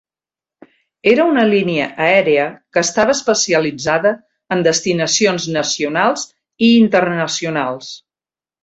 [1.11, 4.15] Era una línia aèria que estava especialitzada
[4.57, 6.29] en destinacions nacionals
[6.71, 7.97] i internacionals.